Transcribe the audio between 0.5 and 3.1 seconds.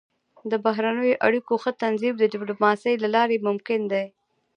د بهرنیو اړیکو ښه تنظیم د ډيپلوماسۍ له